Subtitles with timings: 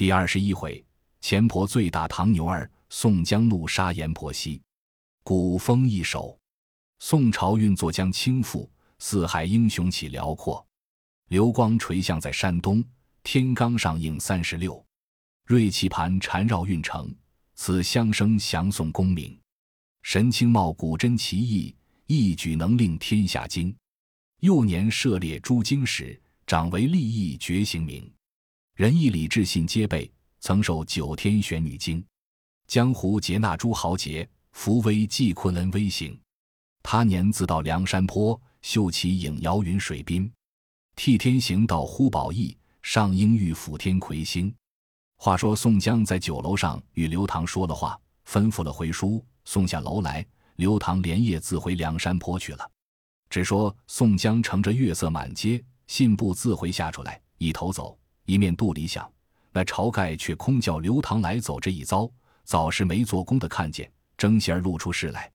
[0.00, 0.82] 第二十一回，
[1.20, 4.58] 钱婆醉打唐牛儿，宋江怒杀阎婆惜。
[5.22, 6.38] 古风一首，
[7.00, 8.66] 宋朝运作将倾覆，
[8.98, 10.66] 四海英雄起辽阔。
[11.28, 12.82] 流光垂象在山东，
[13.22, 14.82] 天罡上应三十六。
[15.44, 17.14] 锐气盘缠绕运城，
[17.54, 19.38] 此乡声降宋功名。
[20.00, 21.76] 神清茂古真奇异，
[22.06, 23.76] 一举能令天下惊。
[24.38, 28.10] 幼年涉猎诸经史，长为立异绝行名。
[28.80, 30.10] 仁义礼智信皆备，
[30.40, 32.02] 曾受九天玄女经。
[32.66, 36.18] 江湖劫纳诸豪杰，扶危济困恩威行。
[36.82, 40.32] 他年自到梁山坡，秀其影摇云水滨。
[40.96, 44.50] 替天行道呼保义，上应玉辅天魁星。
[45.18, 50.26] 话说宋江在酒楼上与刘唐说了话，吩咐了回书，送下楼来。
[50.56, 52.66] 刘唐连夜自回梁山坡去了。
[53.28, 57.99] 只说宋江乘着月色满街，信步自回下出来，一头走。
[58.30, 59.10] 一面肚里想，
[59.50, 62.08] 那晁盖却空叫刘唐来走这一遭，
[62.44, 65.28] 早是没做工的看见，争先露出事来。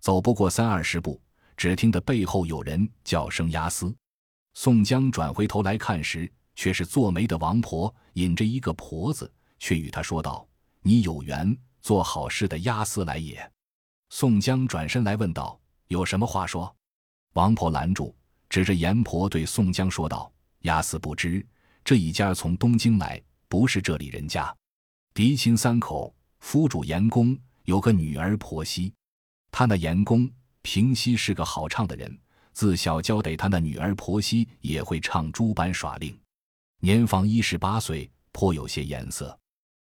[0.00, 1.20] 走不过三二十步，
[1.56, 3.94] 只听得背后有人叫声“押司”。
[4.54, 10.44] 宋江转回头来看时，却是做媒的王婆引着一个婆子，却与他说道
[10.82, 13.48] ：“你有缘做好事的押司来也。”
[14.10, 15.56] 宋江转身来问道
[15.86, 16.74] ：“有什么话说？”
[17.34, 18.12] 王婆拦住，
[18.48, 20.28] 指着阎婆对宋江说道
[20.66, 21.46] ：“押司不知。”
[21.84, 24.54] 这一家从东京来，不是这里人家。
[25.14, 28.92] 嫡亲三口，夫主严公有个女儿婆媳。
[29.50, 30.30] 他那严公
[30.62, 32.18] 平西是个好唱的人，
[32.52, 36.16] 自小教得他那女儿婆媳也会唱诸般耍令。
[36.80, 39.36] 年方一十八岁，颇有些颜色。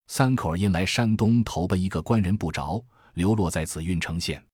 [0.08, 4.44] 三口因来山东投奔一个官人不着，流落在紫运城县。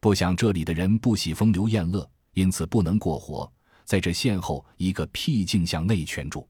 [0.00, 3.50] 不想这里的人不喜风流宴乐，因此不能过活，
[3.84, 6.48] 在这县后一个僻静向内圈住。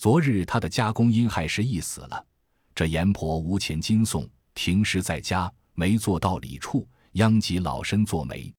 [0.00, 2.26] 昨日他的家公因害失忆死了，
[2.74, 8.50] 这阎婆无钱金送，停尸在家，没做到理处，殃及老身做媒。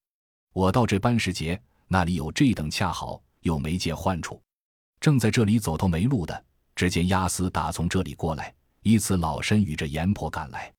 [0.52, 4.40] 我到这班时节，那里有这等恰好，又没借患处，
[5.00, 6.44] 正在这里走投没路的，
[6.76, 10.72] 只见押司打从这里过来，依此老身与这阎婆赶来，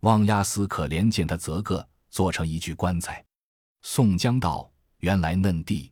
[0.00, 3.24] 望押司可怜见他则个做成一具棺材。
[3.80, 4.70] 宋江道
[5.00, 5.90] ：“原来嫩弟，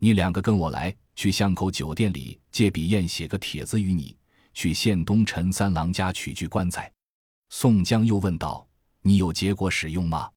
[0.00, 4.16] 你两个跟我来。”去巷口酒店里借笔砚写个帖子与你，
[4.54, 6.90] 去县东陈三郎家取具棺材。
[7.50, 8.66] 宋江又问道
[9.02, 10.30] ：“你有结果使用吗？”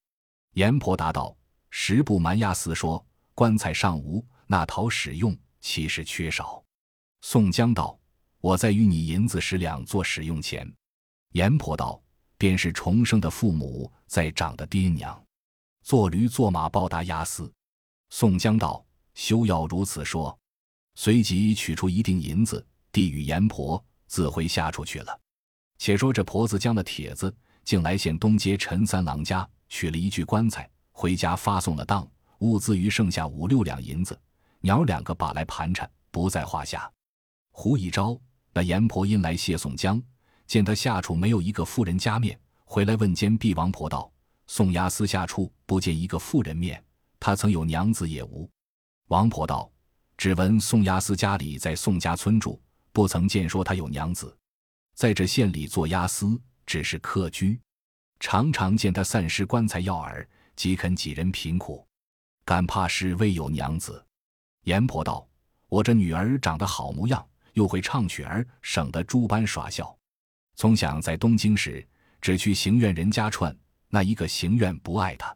[0.56, 1.35] 阎婆答道
[1.69, 3.03] ：“实不瞒押司说，
[3.34, 6.64] 棺材尚无，那讨使用其实缺少。”
[7.22, 7.97] 宋江道
[8.40, 10.72] ：“我再与你银子十两做使用钱。”
[11.34, 12.02] 阎婆道
[12.38, 15.22] ：“便是重生的父母在长的爹娘，
[15.81, 17.52] 做驴做马报答押司。”
[18.09, 18.85] 宋江道
[19.16, 20.38] ：“休要如此说。”
[20.95, 25.19] 随即取出一锭银子，递与阎婆，自回下处去了。
[25.78, 27.33] 且说这婆子将了帖子，
[27.66, 34.17] 竟来县东街陈三郎家取了一具棺材，回家发送了当，物资余剩下五六两银子，
[34.61, 36.89] 娘两个把来盘缠，不在话下。
[37.51, 38.17] 胡一招，
[38.53, 40.01] 那阎婆因来谢宋江，
[40.47, 44.09] 见他下处没有一个妇人家面，回来问监婢王婆道
[44.47, 46.81] ：“宋押司下处不见一个妇人面，
[47.19, 48.50] 他曾有娘子也无？”
[49.07, 49.69] 王婆道。
[50.18, 52.62] 只闻宋押司家里在宋家村住，
[52.92, 54.36] 不曾见说他有娘子，
[54.96, 57.59] 在这县里做押司只是客居，
[58.20, 61.86] 常常见他散失棺材要饵，即肯几人贫苦，
[62.46, 64.03] 敢怕是未有娘子。
[64.64, 65.28] 阎婆道
[65.68, 69.96] ：“我这女儿长得好模样，又会唱曲儿，省得诸般耍笑。
[70.56, 71.86] 从想在东京时，
[72.22, 73.56] 只去行院人家串，
[73.90, 75.36] 那一个行院不爱他，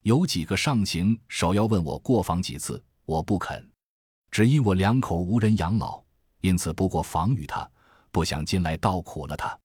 [0.00, 3.70] 有几个上行首要问我过访几次，我不肯。”
[4.34, 6.02] 只因我两口无人养老，
[6.40, 7.70] 因此不过防御他，
[8.10, 9.56] 不想进来倒苦了他。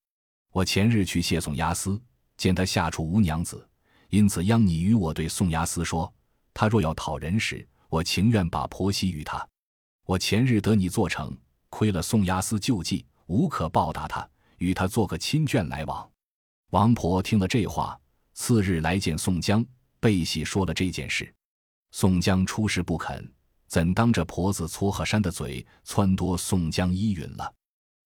[0.52, 2.00] 我前日去谢宋押司，
[2.38, 3.68] 见他下处无娘子，
[4.09, 6.13] 因此央你与我对宋押司说，
[6.53, 9.44] 他若要讨人时，我情愿把婆媳与他。
[10.06, 11.35] 我前日得你做成，
[11.72, 14.29] 亏了宋押司救济，无可报答他，
[14.59, 16.08] 与他做个亲眷来往。
[16.70, 17.99] 王婆听了这话，
[18.35, 19.66] 次日来见宋江，
[19.99, 21.34] 背细说了这件事。
[21.90, 23.28] 宋江出事不肯。
[23.69, 27.53] 怎当着婆子撮合山的嘴，撺掇宋江依允了？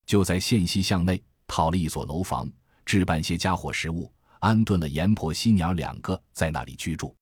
[0.05, 2.51] 就在县西巷内讨了一所楼房，
[2.85, 7.15] 置办些家伙食物，安顿了阎婆惜娘两个在那里居住。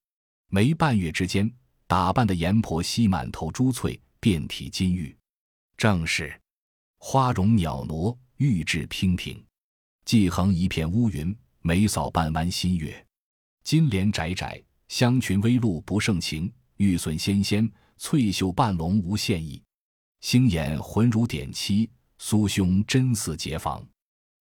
[0.47, 1.49] 没半月之间，
[1.85, 5.15] 打扮的阎婆惜满头珠翠，遍体金玉，
[5.77, 6.35] 正是
[6.97, 9.45] 花容袅娜，玉质娉婷，
[10.03, 13.05] 髻横一片乌云，眉扫半弯新月，
[13.63, 17.71] 金莲窄窄，香裙微露不胜情，玉笋纤纤。
[18.03, 19.61] 翠袖半笼无限意，
[20.21, 21.87] 星眼浑如点漆，
[22.19, 23.87] 酥胸真似结房。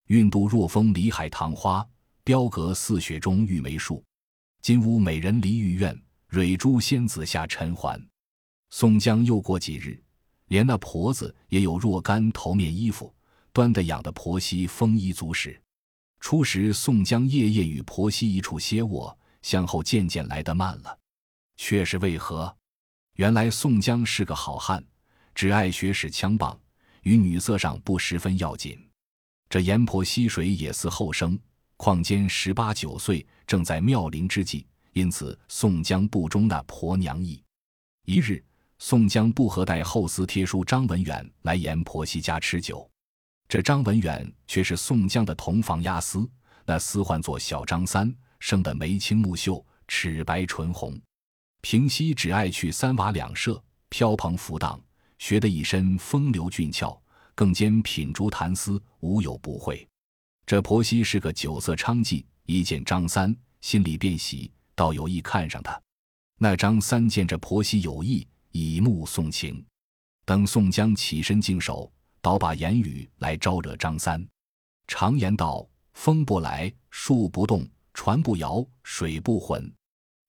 [0.07, 1.87] 运度若风里海棠花，
[2.25, 4.03] 标阁似雪中玉梅树。
[4.63, 5.95] 金屋美人离玉院，
[6.29, 8.03] 蕊珠仙子下尘寰。
[8.71, 10.03] 宋江又过几日，
[10.47, 13.15] 连那婆子也有若干头面衣服，
[13.53, 15.63] 端的养的婆媳丰衣足食。
[16.19, 20.99] 初时宋江夜夜与婆媳一处歇卧，向后渐渐来得慢了，
[21.59, 22.57] 却是为何？
[23.21, 24.83] 原来宋江是个好汉，
[25.35, 26.59] 只爱学使枪棒，
[27.03, 28.83] 与女色上不十分要紧。
[29.51, 31.39] 这阎婆惜水也似后生，
[31.77, 37.45] 况兼十八九岁，正在妙龄之际，因此宋江不忠那婆娘意。
[38.07, 38.43] 一日，
[38.79, 42.91] 宋江不和带后司贴书张文远来阎婆惜家吃酒，
[43.47, 46.27] 这张文远却是宋江的同房押司，
[46.65, 50.99] 那司唤作小张三，生得眉清目秀，齿白唇红，
[51.63, 54.81] 平西只爱去三瓦两舍，飘蓬浮荡，
[55.19, 57.01] 学得一身风流俊俏。
[57.35, 59.89] 更兼品竹弹丝，无有不会。
[60.45, 65.81] 这婆媳是个酒色娼妓，一见张三，心里便喜，倒有意看上他。
[66.37, 69.65] 那张三见这婆媳有意，以目送情。
[70.27, 71.91] 等宋江起身净手，
[72.21, 74.23] 倒把言语来招惹张三。
[74.87, 79.73] 常言道：风不来，树不动，船不摇，水不浑。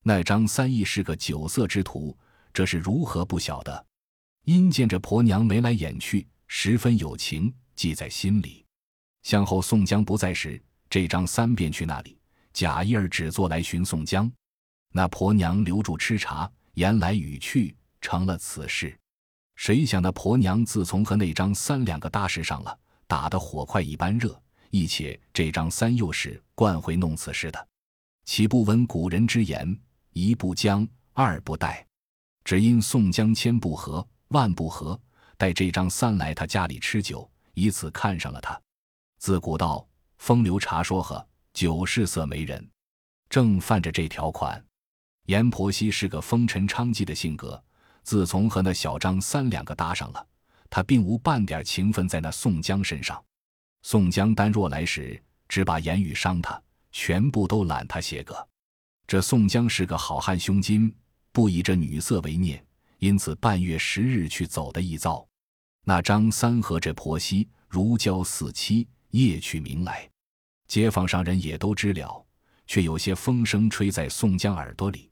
[0.04, 2.18] 那张三亦是个酒色之徒，
[2.54, 3.86] 这是如何不晓得？
[4.46, 6.28] 因见这婆娘眉来眼去。
[6.54, 8.66] 十分有情，记在心里。
[9.24, 12.20] 向后宋江不在时，这张三便去那里，
[12.52, 14.30] 假意儿只做来寻宋江。
[14.92, 18.94] 那婆娘留住吃茶，言来语去，成了此事。
[19.56, 22.78] 谁想那婆娘自从和那张三两个搭事上了，
[23.08, 24.38] 打得火快一般热。
[24.72, 27.68] 一且这张三又是惯会弄此事的，
[28.26, 29.80] 岂不闻古人之言：
[30.14, 31.86] 一不将，二不待。
[32.44, 35.00] 只因宋江千不和，万不和。
[35.38, 38.60] 带这张三来他家里吃酒，以此看上了他。
[39.18, 39.88] 自古道
[40.18, 42.70] 风流茶说和，酒是色媒人，
[43.28, 44.64] 正犯着这条款。
[45.26, 47.64] 阎婆惜是个风尘娼妓的性格，
[48.04, 50.28] 自从和那小张三两个搭上了，
[50.70, 53.24] 他并无半点情分在那宋江身上。
[53.82, 56.62] 宋江单若来时，只把言语伤他，
[56.92, 58.48] 全部都揽他些个。
[59.12, 60.90] 这宋江是个好汉胸襟，
[61.34, 62.66] 不以这女色为念，
[63.00, 65.28] 因此半月十日去走的一遭。
[65.84, 70.10] 那张三和这婆媳如胶似漆，夜去明来，
[70.66, 72.26] 街坊上人也都知了，
[72.68, 75.12] 却有些风声吹在宋江耳朵里。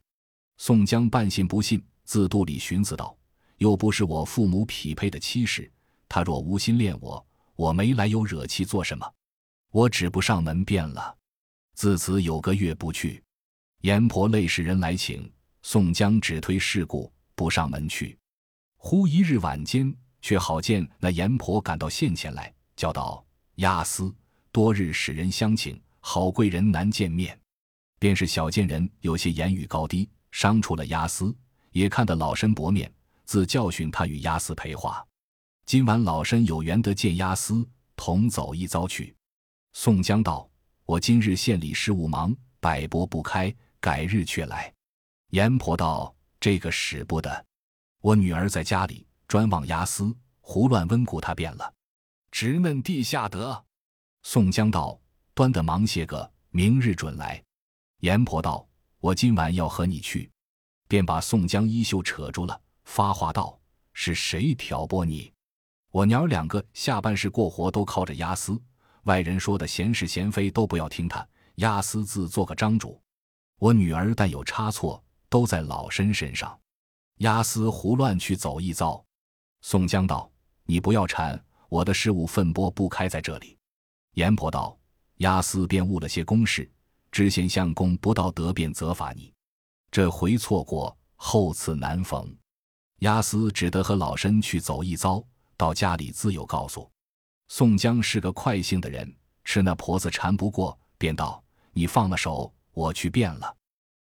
[0.56, 3.14] 宋江半信不信，自肚里寻思道
[3.60, 5.70] ：“又不是我父母匹配的妻室，
[6.08, 7.22] 他若无心恋我，
[7.54, 9.06] 我没来由惹气做什么？
[9.70, 11.14] 我只不上门便了。”
[11.76, 13.22] 自此有个月不去，
[13.80, 15.30] 阎婆累使人来请，
[15.62, 18.18] 宋江只推事故不上门去。
[18.76, 19.94] 忽一日晚间。
[20.22, 23.24] 却好见那阎婆赶到县前来，叫道
[23.56, 24.14] ：“押司，
[24.52, 27.38] 多日使人相请，好贵人难见面。
[27.98, 31.34] 便是小贱人有些言语高低，伤出了押司，
[31.72, 32.92] 也看得老身薄面，
[33.24, 35.02] 自教训他与押司陪话。
[35.64, 37.66] 今晚老身有缘得见押司，
[37.96, 39.16] 同走一遭去。”
[39.72, 40.46] 宋江道
[40.84, 43.50] ：“我今日县里事务忙，百拨不开，
[43.80, 44.72] 改日却来。”
[45.30, 47.44] 阎婆道：“这个使不得，
[48.00, 51.72] 我女儿在家里。”专望押司，胡乱温故他变了，
[52.32, 53.64] 直嫩地下得。
[54.24, 55.00] 宋江道
[55.34, 57.40] ：“端的忙些个，明日准来。”
[58.02, 58.68] 阎婆道
[58.98, 60.28] ：“我今晚要和你去。”
[60.88, 63.56] 便把宋江衣袖扯住了，发话道
[63.94, 65.32] ：“是谁挑拨你？
[65.92, 68.60] 我娘儿两个下半世过活都靠着押司，
[69.04, 71.24] 外人说的闲是闲非都不要听他。
[71.54, 73.00] 押司自做个张主，
[73.60, 76.58] 我女儿但有差错，都在老身身上。
[77.18, 79.04] 押司胡乱去走一遭。”
[79.60, 80.30] 宋江道
[80.64, 81.38] ：“你不要缠，
[81.68, 83.58] 我的事务分拨不开在这里。”
[84.16, 84.74] 阎婆道
[85.20, 86.68] ：“押司便误了些公事，
[87.12, 89.30] 知县相公不道德，便责罚你。
[89.90, 92.34] 这回错过，后次难逢。
[93.00, 95.22] 押司只得和老身去走一遭，
[95.58, 96.90] 到家里自有告诉。”
[97.48, 99.14] 宋江是个快性的人，
[99.44, 103.56] 吃那婆子缠不过，便道：“你放了手，我去便了。”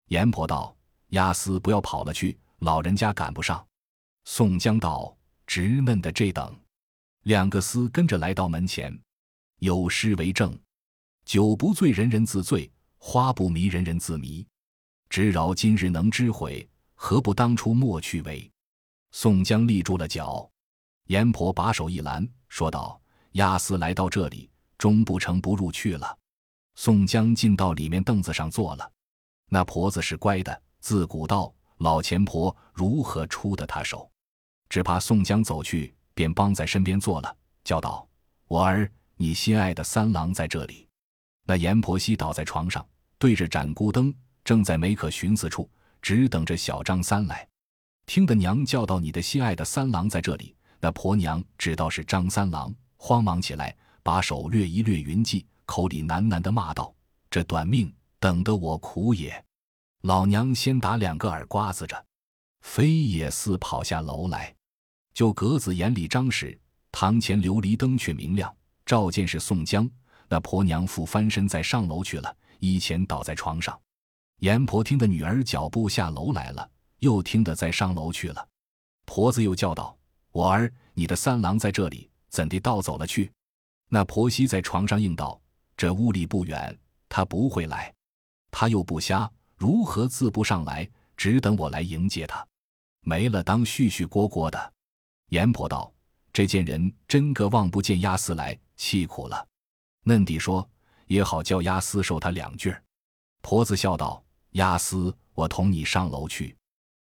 [0.08, 0.76] 阎婆道
[1.10, 3.66] ：“押司不要跑了去，老人家赶不上。”
[4.24, 5.16] 宋江道。
[5.46, 6.58] 直嫩的这等，
[7.24, 8.98] 两个厮跟着来到门前，
[9.58, 10.58] 有诗为证
[11.26, 14.44] ：“酒不醉人人自醉，花不迷人人自迷。
[15.10, 18.50] 知饶今日能知悔，何不当初莫去为？”
[19.12, 20.50] 宋江立住了脚，
[21.08, 22.98] 阎婆把手一拦，说道
[23.32, 26.18] ：“押司来到这里，终不成不入去了。”
[26.74, 28.90] 宋江进到里面凳子上坐了。
[29.48, 34.10] 那婆子是乖的，自古道老钱婆如何出得他手？
[34.68, 38.08] 只怕宋江走去，便帮在身边坐了，叫道
[38.48, 40.88] ：“我儿，你心爱的三郎在这里。”
[41.46, 42.84] 那阎婆惜倒在床上，
[43.18, 44.12] 对着盏孤灯，
[44.42, 45.70] 正在没可寻思处，
[46.02, 47.46] 只等着小张三来。
[48.06, 56.94] 听得娘叫道：“你的心爱的三郎在这里。”那婆娘知道是张三郎，慌忙起来，把手略一略云髻，口里喃喃地骂道
[57.30, 59.44] ：“这短命，等得我苦也！”
[60.02, 62.04] 老娘先打两个耳刮子着，
[62.60, 64.54] 飞也似跑下楼来。
[65.14, 66.58] 就格子眼里张时，
[66.92, 68.54] 堂前琉璃灯却明亮，
[68.84, 69.88] 照见是宋江。
[70.28, 73.78] 那婆娘复翻身在上楼去了，一前倒在床上。
[74.40, 76.68] 阎婆听得女儿脚步下楼来了，
[76.98, 78.48] 又听得在上楼去了。
[79.06, 79.96] 婆子又叫道
[80.32, 83.30] ：“我儿，你的三郎在这里，怎地倒走了去？”
[83.88, 85.40] 那婆媳在床上应道
[85.76, 86.78] ：“这屋里不远，
[87.08, 87.92] 他不会来。
[88.50, 90.88] 他又不瞎，如何自不上来？
[91.16, 92.46] 只等我来迎接他。
[93.00, 94.72] 没了，当絮絮聒聒的。”
[95.30, 95.92] 阎婆道
[96.32, 99.46] ：“这件人真个望不见押司来，气苦了。”
[100.04, 100.68] 嫩弟说
[101.06, 102.74] ：“也好叫押司受他两句。”
[103.42, 106.56] 婆子笑道：“押司，我同你上楼去。”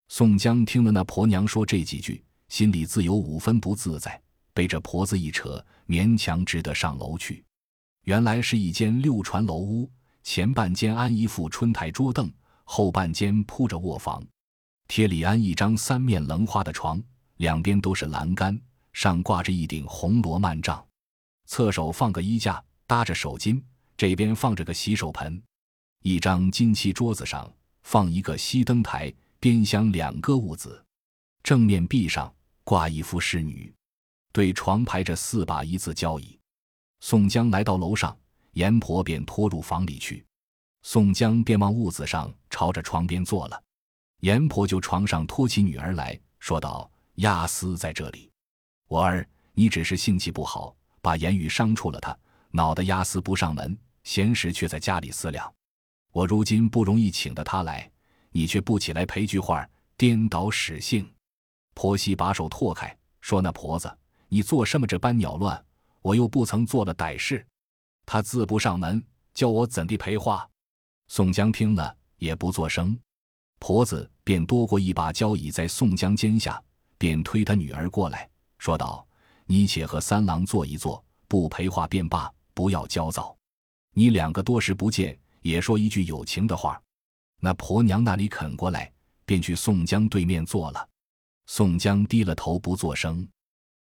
[0.08, 4.20] 宋江听了那婆娘说这几句，心里自有五分不自在，
[4.54, 7.44] 被这婆子一扯，勉强只得上楼去。
[8.08, 9.86] 原来是一间六船楼屋，
[10.22, 12.32] 前半间安一副春台桌凳，
[12.64, 14.26] 后半间铺着卧房，
[14.86, 16.98] 贴里安一张三面棱花的床，
[17.36, 18.58] 两边都是栏杆，
[18.94, 20.82] 上挂着一顶红罗幔帐，
[21.44, 23.62] 侧手放个衣架，搭着手巾，
[23.94, 25.42] 这边放着个洗手盆，
[26.02, 29.12] 一张金漆桌子上放一个熄灯台。
[29.38, 30.82] 边厢两个屋子，
[31.42, 32.34] 正面壁上
[32.64, 33.70] 挂一幅仕女，
[34.32, 36.37] 对床排着四把一字交椅。
[37.00, 38.16] 宋江来到楼上，
[38.52, 40.24] 阎婆便拖入房里去。
[40.82, 43.62] 宋江便往屋子上朝着床边坐了。
[44.20, 48.30] 阎婆就床上托起女儿来说道：“亚斯在这里，
[48.88, 52.16] 我儿，你只是性气不好，把言语伤触了他，
[52.50, 55.52] 恼得亚斯不上门，闲时却在家里思量。
[56.12, 57.90] 我如今不容易请得他来。”
[58.30, 61.10] 你却不起来陪句话，颠倒使性。
[61.74, 63.90] 婆媳把手拓开，说：“那婆子，
[64.28, 65.64] 你做什么这般鸟乱？
[66.08, 67.46] 我又不曾做了歹事。
[68.06, 70.48] 他自不上门，叫我怎地赔话？”
[71.08, 72.98] 宋江听了也不作声。
[73.58, 76.62] 婆子便多过一把交椅在宋江肩下，
[76.96, 79.06] 便推他女儿过来，说道
[79.44, 83.36] ：“你且和三郎坐一坐，不陪话便罢，不要焦躁。
[83.92, 86.80] 你两个多时不见，也说一句有情的话。”
[87.40, 88.90] 那婆娘那里肯过来，
[89.26, 90.88] 便去宋江对面坐了。
[91.44, 93.28] 宋江低了头不作声。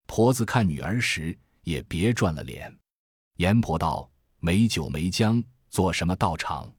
[0.07, 2.73] 婆子看女儿时，也别转了脸。
[3.39, 4.09] 阎婆道
[4.39, 6.73] ：“没酒没浆，做什么道场？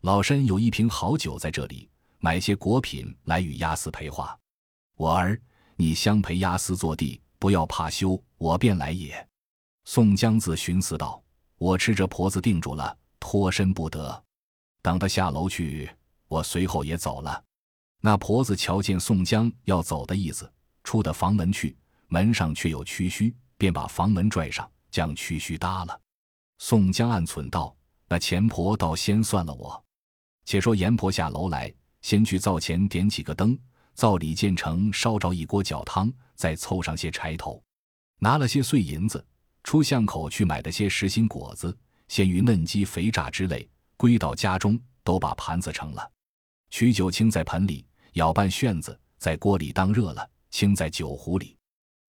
[0.00, 1.88] 老身有一瓶好酒在这里，
[2.18, 4.36] 买些果品来与押司陪话。
[4.96, 5.40] 我儿，
[5.76, 9.24] 你相陪押司坐地，不要怕羞，我便来也。”
[9.86, 11.22] 宋江自寻思道
[11.56, 14.24] ：“我吃这婆子定住了，脱身不得。
[14.82, 15.88] 等他下楼去。”
[16.26, 17.44] 我随后也走了，
[18.00, 21.76] 那婆子瞧见宋江要走的意思，出的房门去，
[22.08, 26.00] 门上却有屈须，便把房门拽上，将屈须搭了。
[26.58, 27.74] 宋江暗忖道
[28.08, 29.82] ：“那钱婆倒先算了我。”
[30.46, 33.58] 且说阎婆下楼来，先去灶前点几个灯，
[33.94, 37.62] 灶里建成烧着一锅脚汤，再凑上些柴头，
[38.18, 39.24] 拿了些碎银子，
[39.62, 41.76] 出巷口去买的些实心果子、
[42.08, 46.10] 鲜鱼、嫩鸡、肥炸之类，归到家中，都把盘子盛了。
[46.70, 51.56] 取酒清在盆里，舀半旋子，在锅里当热了，倾在酒壶里。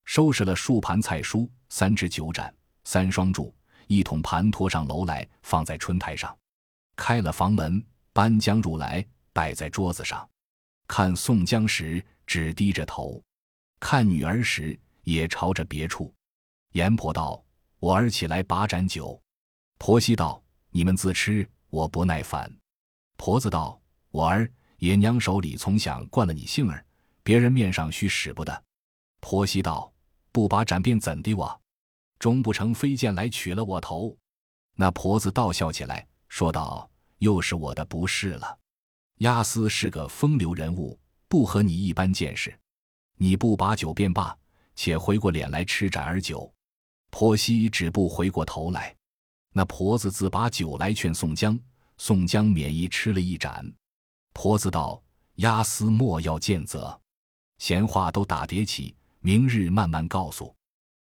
[0.06, 3.54] 收拾了数盘菜蔬，三只酒盏，三双箸，
[3.88, 6.36] 一桶盘拖上楼来，放在春台上。
[6.96, 7.84] 开了房门，
[8.14, 10.28] 搬将入来，摆在桌子上。
[10.88, 13.22] 看宋江时，只低着头；
[13.80, 16.14] 看女儿时，也朝着别处。
[16.72, 17.44] 阎婆道
[17.80, 19.22] ：“我儿起来把盏酒。”
[19.78, 22.52] 婆媳道：“你们自吃，我不耐烦。”
[23.18, 23.80] 婆子道。
[24.12, 26.86] 我儿爷娘手里从想惯了你性儿，
[27.22, 28.64] 别人面上须使不得。
[29.20, 29.92] 婆媳道
[30.36, 31.34] ：“不把斩便怎的？
[31.34, 31.62] 我
[32.20, 34.14] 终不成飞剑来取了我头。”
[34.76, 36.90] 那婆子倒笑起来，说道
[37.20, 38.60] ：“又是我的不是了。
[39.20, 41.00] 押司是个风流人物，
[41.30, 42.54] 不和你一般见识。
[43.16, 44.38] 你不把酒便罢，
[44.76, 46.54] 且回过脸来吃盏儿酒。”
[47.12, 48.94] 婆媳只不回过头来。
[49.54, 51.58] 那婆子自把酒来劝宋江，
[51.98, 53.66] 宋江免意吃了一盏。
[54.34, 55.02] 婆子道
[55.36, 57.00] ：“押司莫要见责，
[57.58, 58.94] 闲话都打叠起，
[59.26, 60.56] 明日慢慢告诉。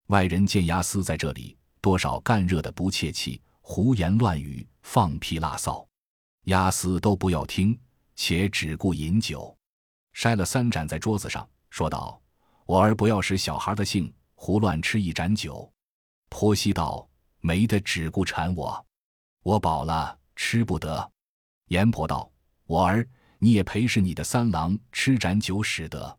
[0.09, 5.89] 外人见押司在这里，多少干热的不切气，胡言乱语，放屁拉骚，
[6.43, 7.81] 押司都不要听，
[8.15, 9.57] 且只顾饮酒。
[10.13, 12.21] 筛了三盏在桌子上，说道
[12.67, 15.73] ：‘我儿不要使小孩的性，胡乱吃一盏酒。’
[16.29, 17.09] 婆媳道
[17.41, 18.87] ：‘没得只顾缠我。
[19.43, 21.11] 我饱了，吃不得。
[21.69, 22.31] 阎婆道
[22.69, 23.09] ：“我儿，
[23.39, 26.19] 你也陪侍你的三郎吃盏酒使得。”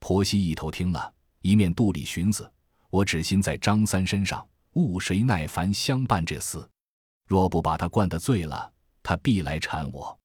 [0.00, 1.13] 婆媳一头听了，
[1.44, 2.50] 一面肚里寻思
[2.88, 6.66] ：“我只心在张三身上，误谁耐烦相伴这厮？
[7.26, 8.72] 若不把他灌得醉了，
[9.02, 10.18] 他必来缠我。”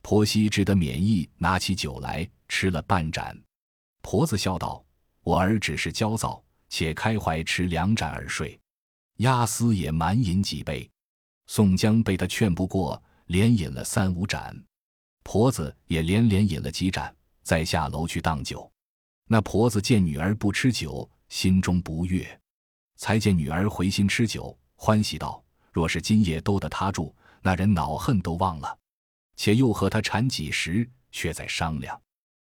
[0.00, 3.36] 婆媳只得免意，拿起酒来吃了半盏。
[4.00, 4.84] 婆子笑道
[5.24, 8.56] ：“我儿只是焦躁，且开怀吃两盏而睡。”
[9.18, 10.88] 押司也满饮几杯。
[11.48, 14.56] 宋江被他劝不过，连饮了三五盏。
[15.24, 17.12] 婆子也连连饮了几盏，
[17.42, 18.70] 再下楼去当酒。
[19.32, 22.24] 那婆子见女儿不吃酒，心中不悦；
[22.96, 28.76] 才见女儿回心吃酒，欢喜道：“若是今夜都得他住，那人恼恨都忘了。
[29.36, 31.96] 且又和他缠几时，却在商量。”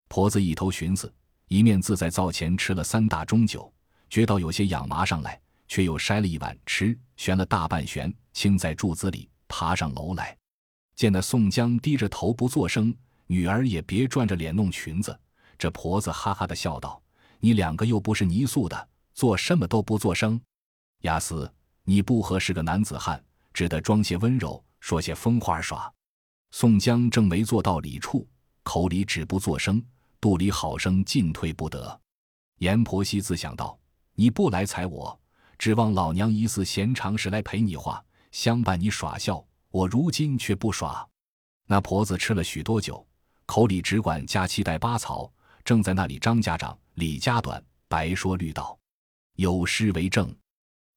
[0.07, 1.13] 婆子一头寻思，
[1.49, 3.69] 一面自在灶前吃了三大盅酒，
[4.09, 5.37] 觉到有些痒麻上来。
[5.67, 10.35] 却又筛了一碗吃，悬了大半悬，倾在柱子里，爬上楼来。
[10.95, 12.95] 见那宋江低着头不作声，
[13.27, 15.19] 女儿也别转着脸弄裙子。
[15.59, 16.99] 这婆子哈哈的笑道
[17.39, 20.39] ：“你两个又不是泥塑的，做什么都不作声。”
[21.03, 23.21] 亚斯，你不合是个男子汉，
[23.53, 25.93] 只得装些温柔，说些疯话耍。
[26.51, 28.25] 宋江正没做到理处，
[28.63, 29.83] 口里只不作声，
[30.21, 31.99] 肚里好生进退不得。
[32.59, 33.77] 阎婆惜自想到
[34.15, 35.17] ：“你不来踩我。”
[35.59, 38.01] 指望老娘一次闲常时来陪你话，
[38.31, 39.45] 相伴你耍笑。
[39.71, 41.05] 我如今却不耍。
[41.67, 43.05] 那婆子吃了许多酒，
[43.45, 45.31] 口里只管加七带八草，
[45.69, 48.75] 正在那里张家长、李家短，白说绿道，
[49.35, 50.35] 有诗为证：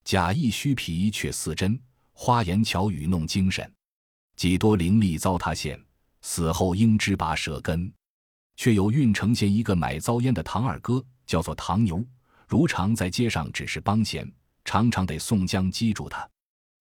[0.02, 1.78] 假意虚皮却似真，
[2.14, 3.70] 花言巧语弄精神。
[4.34, 5.78] 几多灵力糟蹋现，
[6.22, 7.92] 死后应知拔舌根。
[8.56, 12.02] 却有郓城县一个买糟烟的唐二哥，叫做唐牛，
[12.48, 14.26] 如常在街上只是帮闲。
[14.64, 16.26] 常常得宋江击住他，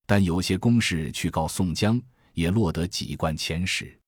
[0.06, 2.02] 但有些公事去告宋江，
[2.36, 4.00] 也落得几贯钱使。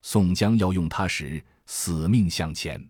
[0.00, 2.82] 宋江要用他时，死命向前。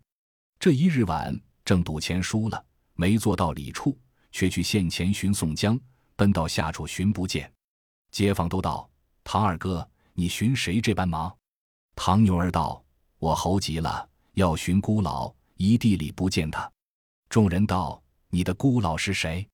[0.59, 2.65] 这一日晚，正赌钱输了，
[2.95, 3.97] 没坐到里处，
[4.33, 5.79] 却去县前寻宋江，
[6.17, 7.53] 奔到下处寻不见。
[8.11, 8.89] 街坊都道
[9.23, 11.35] ：“唐二哥，你寻谁这般忙？”
[11.95, 12.83] 唐牛儿道
[13.19, 16.71] ：“我猴急了，要寻孤老，一地里不见他。”
[17.29, 19.47] 众人道：“你的孤老是谁？”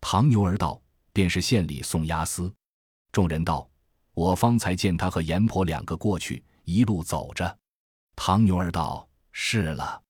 [0.00, 0.80] 唐牛儿道
[1.12, 2.52] ：“便是县里宋押司。”
[3.12, 3.68] 众人道
[4.14, 7.58] ：“我方才见他和阎婆两个过去，一路走着。”
[8.16, 10.02] 唐牛儿道：“是了，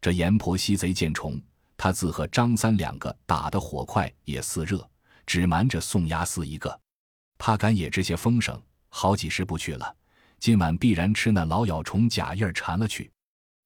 [0.00, 1.40] 这阎婆西贼见虫，
[1.76, 4.88] 他自和张三两个打得火快也似热，
[5.26, 6.80] 只瞒着宋押司一个。
[7.38, 9.96] 他敢也知些风声，好几时不去了，
[10.38, 13.10] 今晚必然吃那老咬虫假印儿缠了去。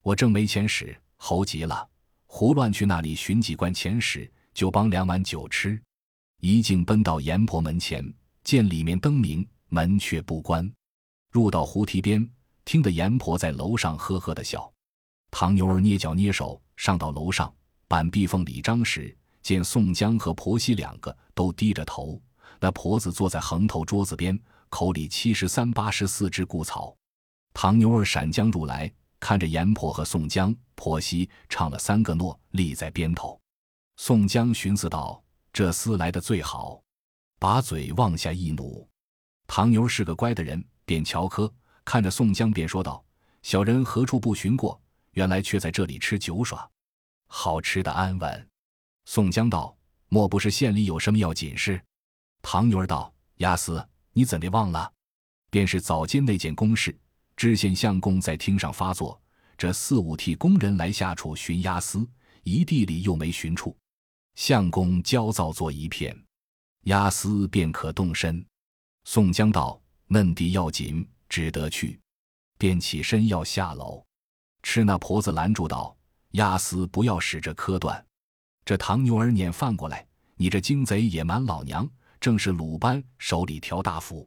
[0.03, 1.89] 我正没钱使，猴急了，
[2.27, 5.83] 胡乱去那里寻几罐钱使。”就帮两碗酒吃，
[6.39, 10.73] 一径奔到阎婆门前，见里面灯明，门却不关。
[11.33, 12.31] 入到湖堤边，
[12.65, 14.73] 听得阎婆在楼上呵呵的笑。
[15.37, 17.53] 唐牛儿捏脚捏手，上到楼上
[17.89, 22.23] 板壁缝里张时，见宋江和婆媳两个都低着头，
[22.61, 26.97] 那婆子坐在横头桌子边，口里七十三八十四只谷草。
[27.53, 33.37] 唐牛儿闪将入来，看着阎婆和宋江、婆媳唱了三个诺，立在边头。
[33.97, 35.21] 宋江寻思道
[35.53, 36.81] ：“这厮来的最好，
[37.41, 38.89] 把嘴往下一努。”
[39.49, 41.53] 唐牛是个乖的人，便瞧科，
[41.85, 43.05] 看着宋江，便说道
[43.43, 44.81] ：“小人何处不寻过？
[45.15, 46.71] 原来却在这里吃酒耍，
[47.27, 48.49] 好吃的安稳。”
[49.07, 49.77] 宋江道
[50.09, 51.81] ：“莫不是县里有什么要紧事？”
[52.43, 54.93] 唐牛儿道：“押司，你怎的忘了？
[55.51, 56.97] 便是早间那件公事，
[57.37, 59.21] 知县相公在厅上发作，
[59.57, 62.07] 这四五替工人来下处寻押司，
[62.43, 63.77] 一地里又没寻处。”
[64.37, 66.17] 相公焦躁作一片，
[66.83, 68.45] 押司便可动身。
[69.05, 72.01] 宋江道：“嫩地要紧，只得去。”
[72.59, 74.04] 便起身要下楼，
[74.65, 75.95] 吃那婆子拦住道
[76.33, 78.05] ：“押司不要使这磕断。
[78.65, 80.05] 这唐牛儿撵饭过来，
[80.37, 81.87] 你这惊贼野蛮老娘，
[82.19, 84.27] 正是鲁班手里挑大斧。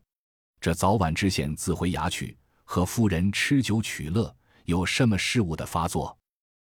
[0.62, 4.34] 这早晚知县自回衙去，和夫人吃酒取乐，
[4.66, 6.16] 有什么事务的发作？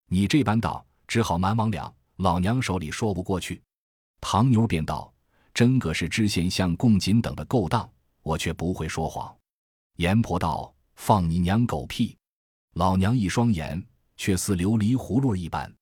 [0.09, 3.63] 你这般道，只好瞒王两。”老娘手里说不过去，
[4.21, 5.11] 唐牛便道
[5.55, 7.89] ：“真个是知县相公瑾等的勾当，
[8.23, 9.35] 我却不会说谎。”
[9.97, 12.15] 阎婆道：“放你娘狗屁！
[12.75, 13.85] 老娘一双眼
[14.17, 15.73] 却似琉璃葫芦一般，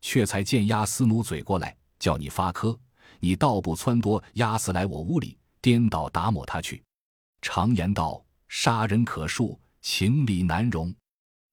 [0.00, 2.78] 却才见押司奴嘴过来叫你发科，
[3.20, 6.82] 你倒不撺掇押司来我屋里颠倒打抹他去。
[7.42, 10.94] 常言道：杀人可恕，情理难容。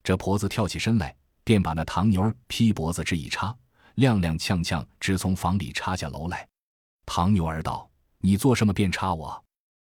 [0.03, 3.55] 这婆子跳起身来，便把那唐牛劈脖子这一插。
[3.95, 6.47] 踉踉跄跄，直从房里插下楼来。
[7.05, 9.43] 唐牛儿道：“你做什么便插我？”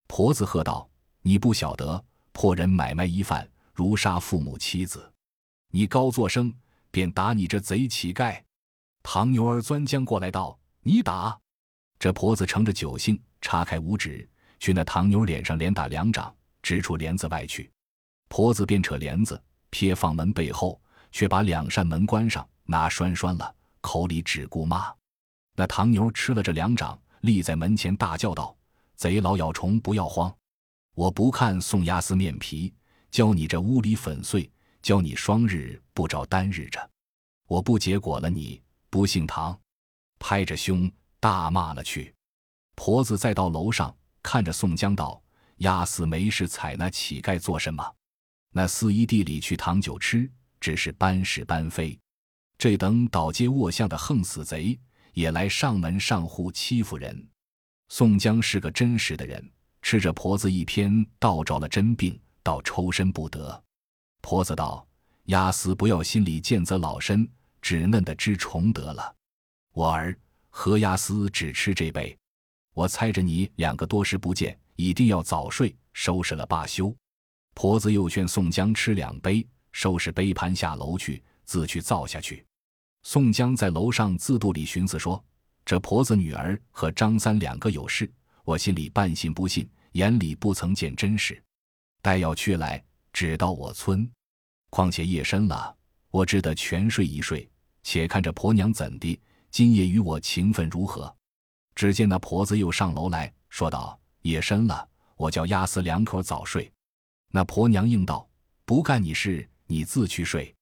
[0.08, 0.90] 婆子喝道
[1.22, 3.48] ：“你不晓得，破人买卖一犯，
[3.82, 5.12] 如杀父母妻子。
[5.72, 6.54] 你高作声，
[6.91, 8.39] 便打你这贼乞丐。”
[9.02, 11.36] 唐牛儿钻将过来道：“你打！”
[11.98, 17.72] 这婆子乘着酒兴，叉开五指，去那唐牛脸上连打两掌，直出帘子外去。
[18.30, 19.41] 婆子便扯帘子，
[19.72, 20.80] 撇放门背后，
[21.12, 24.94] 却把两扇门关上，拿栓栓了，口里只顾骂。
[25.56, 28.56] 那唐牛吃了这两掌，立在门前大叫道
[28.96, 30.32] ：“贼老咬虫，不要慌！
[30.94, 32.72] 我不看宋押司面皮，
[33.12, 34.50] 教你这屋里粉碎，
[34.82, 36.89] 教你双日不着单日着，
[37.47, 39.60] 我不结果了你，不姓唐！”
[40.17, 40.91] 拍着胸。
[41.19, 42.12] 大骂了去，
[42.74, 45.21] 婆子再到楼上看着宋江道
[45.62, 47.95] ：“压死没事踩那乞丐做什么？
[48.50, 50.28] 那四姨地里去讨酒吃，
[50.60, 51.95] 只是搬是搬非。
[52.58, 54.80] 这等倒街卧巷的横死贼，
[55.13, 57.30] 也来上门上户欺负人。
[57.89, 59.47] 宋江是个真实的人，
[59.84, 63.64] 吃着婆子一篇道着了真病，倒抽身不得。
[64.22, 64.88] 婆子道：
[65.26, 67.30] 押司不要心里见则老身，
[67.62, 69.16] 只嫩的知重得了。
[69.74, 70.18] 我儿。”
[70.54, 72.16] 何押司只吃这杯，
[72.74, 76.94] 我猜着你两个多时不见，一定要早睡，收拾了罢休。
[77.54, 82.46] 婆子又劝宋江吃两杯，收拾杯盘下楼去，自去造下去。
[83.04, 85.24] 宋江在楼上自肚里寻思说
[85.64, 88.12] ：“这婆子女儿和张三两个有事，
[88.44, 91.42] 我心里半信不信，眼里不曾见真实。
[92.02, 92.84] 待要去来，
[93.14, 94.10] 只到我村。
[94.70, 95.76] 况且夜深了，
[96.10, 97.50] 我只得全睡一睡，
[97.84, 99.20] 且看着婆娘怎地。”
[99.52, 101.14] 今夜与我情分如何？
[101.76, 104.88] 只见那婆子又上楼来说道：“夜深了，
[105.18, 106.72] 我叫押司两口早睡。”
[107.34, 108.26] 那婆娘应道
[108.64, 110.56] ：“不干你事，你自去睡。”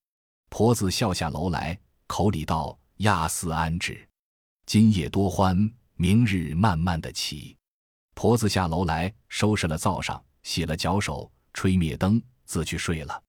[0.49, 4.09] 婆子笑下楼来，口里道：“押司安置，
[4.65, 7.55] 今夜多欢，明日慢慢的起。”
[8.15, 13.23] 婆子下楼来，收拾了灶上，洗了脚手，吹灭灯，自去睡了。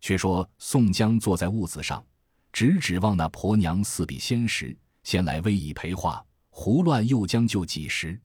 [0.00, 2.04] 却说宋江坐在屋子上，
[2.52, 4.76] 只指望那婆娘似比仙时。
[5.02, 8.18] 先来微以陪话，胡乱又将就几时？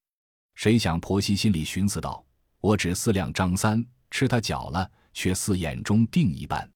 [0.56, 2.26] 谁想婆媳心里寻思道
[2.62, 6.70] ：“我只思量张三吃他脚了，却似眼中定一般。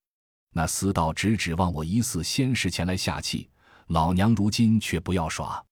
[0.51, 3.49] 那厮道只指望我疑似仙时前来下气，
[3.87, 5.63] 老娘如今却不要耍。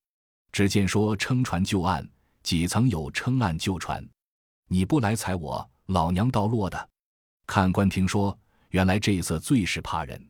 [0.51, 2.05] 只见说撑船就岸，
[2.43, 4.05] 几曾有撑岸就船？
[4.73, 6.89] 你不来踩我，老娘倒落的。
[7.45, 10.29] 看官听说，原来这一色最是怕人。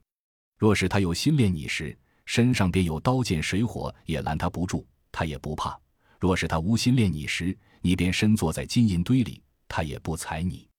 [0.58, 5.78] 若是他有心恋你时。”身上便有刀剑水火，也拦他不住，他也不怕。
[6.18, 10.70] 若是他无心恋你时，你便身坐在金银堆里，他也不睬你。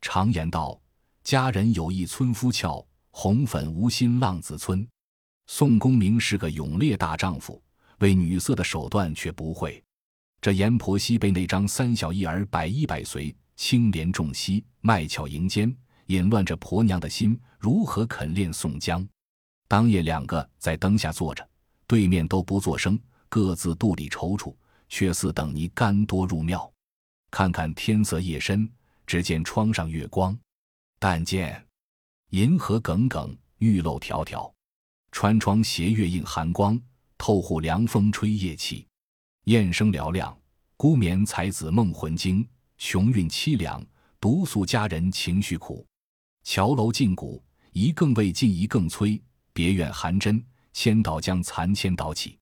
[0.00, 0.80] 常言道
[1.22, 4.86] ：“佳人有意村夫俏，红粉无心浪子村。”
[5.46, 7.62] 宋公明是个勇烈大丈夫，
[7.98, 9.83] 为女色的手段却不会。
[10.44, 15.74] 这阎婆惜被那张三小一儿百依百随，清廉重惜，卖俏迎奸，
[16.08, 19.08] 引乱着婆娘的心，如何肯恋宋江？
[19.66, 21.48] 当夜，两个在灯下坐着，
[21.86, 24.54] 对面都不作声，各自肚里踌躇，
[24.90, 26.70] 却似等你干多入庙。
[27.30, 28.70] 看看天色夜深，
[29.06, 30.38] 只见窗上月光，
[30.98, 31.66] 但见
[32.32, 34.52] 银河耿耿，玉漏迢迢。
[35.10, 36.78] 穿窗斜月映寒光，
[37.16, 38.86] 透户凉风吹夜气。
[39.44, 40.34] 雁声嘹亮，
[40.74, 42.46] 孤眠才子梦魂惊。
[42.78, 43.84] 穷韵凄凉，
[44.18, 45.86] 独宿佳人情绪苦。
[46.44, 49.20] 桥楼尽古，一更未尽，一更催。
[49.52, 52.38] 别院寒针，千岛将残千岛起。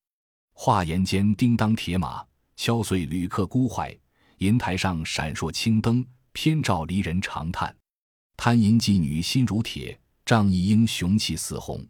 [0.55, 2.25] 话言间，叮当铁马
[2.57, 3.97] 敲碎旅客孤怀。
[4.39, 7.75] 银台上闪烁青灯，偏照离人长叹。
[8.37, 11.85] 贪淫妓女心如铁，仗义英雄气似红。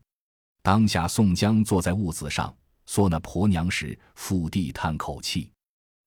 [0.63, 2.55] 当下宋江坐在屋子上，
[2.93, 5.51] 说那婆娘时，腹地叹口气。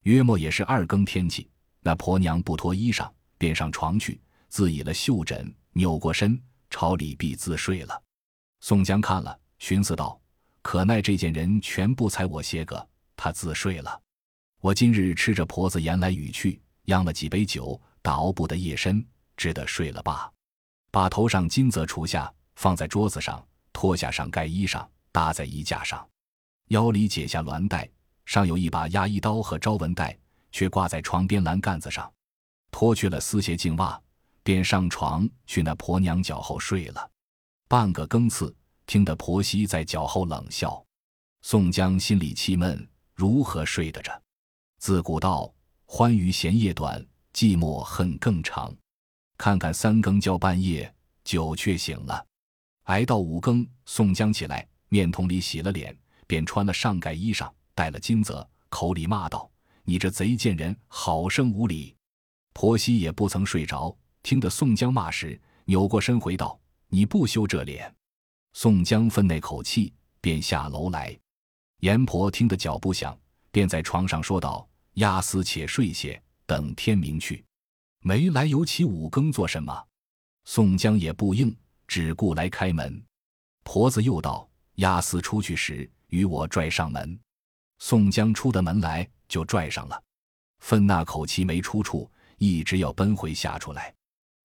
[0.03, 8.03] 约莫也是二更天气，那婆娘不脱衣裳，便上床去，自倚了绣枕，扭过身，朝里壁自睡了。
[8.59, 10.21] 宋江看了，寻思道
[10.61, 13.99] ：“可奈这件人全不睬我些个，他自睡了。
[14.61, 19.03] 我今日吃着婆子言来语去，央了几杯酒，倒不得夜深，
[19.35, 20.31] 只得睡了罢。
[20.91, 23.43] 把头上金泽除下，放在桌子上，
[23.73, 26.07] 脱下上盖衣裳，搭在衣架上，
[26.69, 27.89] 腰里解下鸾带，
[28.25, 30.17] 上有一把压衣刀和招文带，
[30.51, 32.11] 却挂在床边栏杆子上。
[32.71, 34.01] 脱去了丝鞋净袜，
[34.43, 37.09] 便上床去那婆娘脚后睡了。”
[37.67, 40.83] 半个更次，听得婆媳在脚后冷笑，
[41.41, 44.21] 宋江心里气闷，如何睡得着？
[44.79, 45.51] 自古道，
[45.85, 48.75] 欢娱嫌夜短，寂寞恨更长。
[49.37, 52.25] 看看三更叫半夜，酒却醒了。
[52.83, 55.97] 挨到五更，宋江起来，面桶里洗了脸，
[56.27, 59.49] 便穿了上盖衣裳，戴了金泽，口里骂道
[59.83, 61.95] ：“你这贼贱人，好生无礼！”
[62.53, 66.59] 婆媳也不曾睡着，听得宋江骂时，扭过身回道
[66.89, 67.93] ：“你不羞这脸！”
[68.53, 71.17] 宋江分那口气，便下楼来。
[71.81, 73.17] 阎婆听得脚步响，
[73.51, 77.43] 便在床上说道：“押司且睡些，等天明去。
[78.01, 79.85] 没来由起五更做什么？”
[80.45, 81.55] 宋江也不应，
[81.87, 83.03] 只顾来开门。
[83.63, 87.19] 婆子又道：“押司出去时，与我拽上门。”
[87.79, 90.01] 宋江出的门来，就拽上了。
[90.59, 93.93] 分那口气没出处，一直要奔回下出来，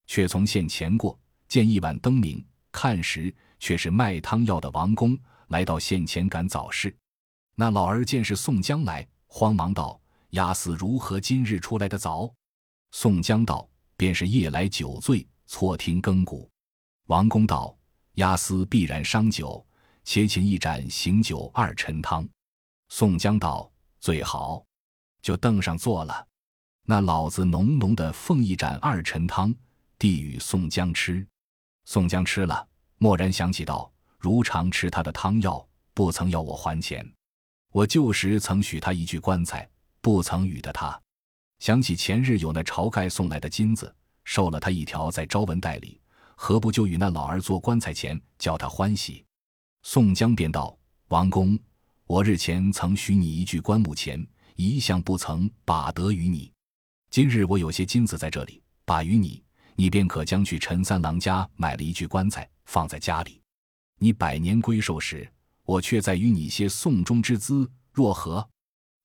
[0.07, 1.18] 却从县前过，
[1.49, 5.18] 见一碗灯明，看时却是卖汤药的王公
[5.49, 6.94] 来到县前赶早市。
[7.55, 12.33] 那老儿见是宋江来，慌忙道：“押司如何今日出来的早？”
[12.92, 16.51] 宋江道：“便是夜来酒醉，错听更鼓。”
[17.07, 17.77] 王公道
[18.14, 19.64] ：“押司必然伤酒，
[20.11, 22.29] 且请一盏醒酒二陈汤。”
[22.90, 23.70] 宋江道
[24.03, 24.61] ：“最好，
[25.23, 26.27] 就凳上坐了。”
[26.85, 29.55] 那老子浓浓的奉一盏二陈汤，
[30.01, 31.25] 递与宋江吃。
[31.85, 32.66] 宋江吃了，
[32.99, 37.09] 蓦然想起道：“如常吃他的汤药，不曾要我还钱。”
[37.70, 39.70] 我旧时曾许他一具棺材，
[40.01, 41.01] 不曾与的他。
[41.61, 43.94] 想起前日有那晁盖送来的金子，
[44.25, 46.01] 受了他一条在招文袋里，
[46.35, 49.25] 何不就与那老儿做棺材钱，叫他欢喜？
[49.83, 50.77] 宋江便道
[51.09, 51.59] ：“王公，
[52.07, 54.25] 我日前曾许你一具棺木钱，
[54.57, 56.53] 一向不曾把得与你。
[57.11, 59.43] 今日我有些金子在这里，把与你，
[59.75, 63.40] 你便可将去陈三郎家买了一具棺材，放在家里。
[63.99, 65.31] 你百年归寿时。”
[65.66, 68.45] 我却再与你些送终之资，若何？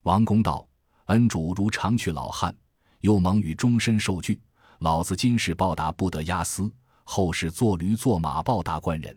[0.02, 0.68] 王公道
[1.06, 2.56] ：“恩主如常去老汉，
[3.02, 4.42] 又蒙与终身受具，
[4.80, 9.16] 老子今世报答不得押司，后世做驴做马报答官人。”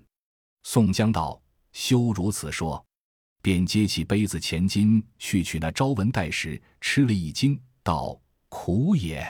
[0.64, 1.40] 宋江道
[1.78, 2.84] ：“休如此说。”
[3.40, 9.24] 便接起杯子钱金去取那招文袋时，吃了一惊，道：“苦也！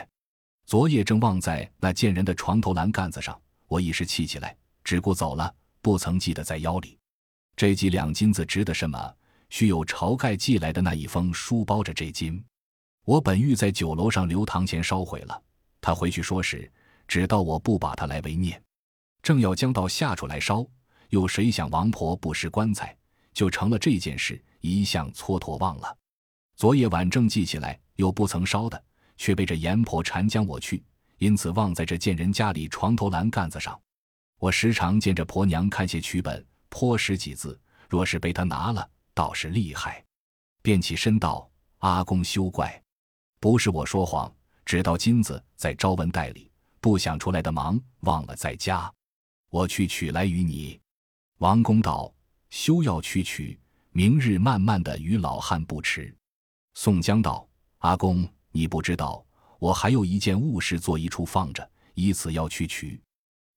[0.65, 6.97] 昨夜正忘在那贱人的床头栏杆子上，我一时气起来，只顾走了，不曾记得在腰里。”
[7.55, 9.15] 这几两金子值得什么？
[9.51, 12.43] 须有晁盖寄来的那一封书包着这金。
[13.05, 15.41] 我本欲在酒楼上留堂前烧毁了。
[15.79, 16.69] 他回去说时，
[17.07, 18.61] 只道我不把他来为念。
[19.21, 20.65] 正要将到下处来烧，
[21.09, 22.95] 又谁想王婆不识棺材，
[23.33, 25.97] 就成了这件事，一向蹉跎忘了。
[26.55, 28.83] 昨夜晚正记起来，又不曾烧的，
[29.17, 30.83] 却被这阎婆缠将我去，
[31.17, 33.79] 因此忘在这贱人家里床头栏杆子上。
[34.39, 36.45] 我时常见这婆娘看些曲本。
[36.71, 40.05] 颇识几字，若是被他拿了，倒是厉害。
[40.61, 42.79] 便起身道：“阿公休怪，
[43.39, 44.31] 不是我说谎，
[44.65, 48.93] 只道金子在招文袋里，不想出来的忙，忘了在家。
[49.49, 50.79] 我去取来与你。”
[51.39, 52.13] 王公道
[52.51, 53.57] ：“休要去取，
[53.91, 56.13] 明日慢慢的与老汉不迟。”
[56.75, 57.47] 宋江道
[57.79, 59.25] ：“阿公，你不知道，
[59.57, 63.01] 我还有一件物事做一处放着，以此要去取。”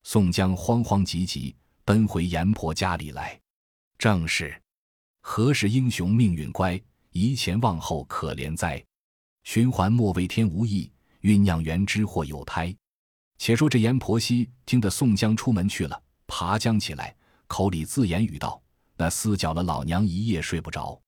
[0.05, 1.55] 宋江慌慌急急。
[1.85, 3.39] 奔回阎婆家里来，
[3.99, 4.57] 正是
[5.21, 8.81] 何时英雄命运乖，遗前忘后可怜哉。
[9.43, 10.89] 循环莫为天无意，
[11.23, 12.73] 酝酿原知或有胎。
[13.37, 17.17] 且说这阎婆惜听得宋江出门去了，爬将起来，
[17.53, 18.59] 口里自言语道
[18.97, 20.99] ：“那厮搅了老娘一夜睡不着。”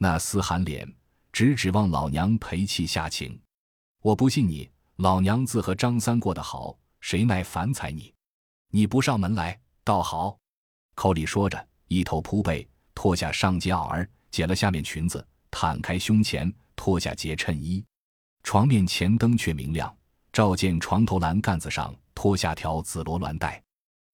[0.00, 0.90] 那厮含脸，
[1.30, 3.38] 只指望老娘陪气下情。
[4.00, 8.10] 我不信你，老娘自和张三过得好，谁奈反踩你？
[8.70, 9.60] 你不上门来。
[9.84, 10.38] 倒好，
[10.94, 17.84] 口里说着，一头铺被，脱下上街袄儿，解了下面裙子，摊开胸前，脱下结衬衣。
[18.42, 19.94] 床面前灯却明亮，
[20.32, 23.62] 照见床头栏杆子上脱下条紫罗鸾带。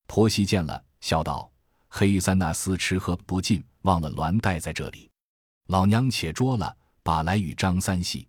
[0.07, 1.49] 婆媳见了，笑道
[1.89, 5.09] ：“黑三那厮吃喝不尽，忘了栾带在这里。
[5.67, 8.27] 老娘且捉了，把来与张三系。”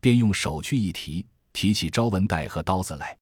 [0.00, 3.16] 便用手去一提，提起招文袋和刀子来，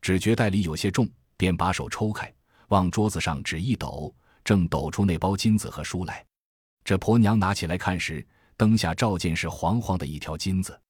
[0.00, 2.32] 只觉袋里有些重，便把手抽开。
[2.68, 4.14] 往桌子上只一抖，
[4.44, 6.24] 正抖出那包金子和书来。
[6.84, 8.24] 这婆娘拿起来看时，
[8.56, 10.80] 灯下照见是黄黄的一条金子。